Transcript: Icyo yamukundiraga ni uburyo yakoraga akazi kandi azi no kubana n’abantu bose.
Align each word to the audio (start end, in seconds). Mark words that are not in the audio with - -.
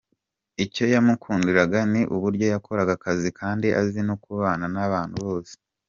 Icyo 0.65 0.83
yamukundiraga 0.93 1.79
ni 1.91 2.01
uburyo 2.15 2.45
yakoraga 2.53 2.91
akazi 2.97 3.29
kandi 3.39 3.67
azi 3.81 4.01
no 4.07 4.15
kubana 4.23 4.65
n’abantu 4.75 5.17
bose. 5.27 5.53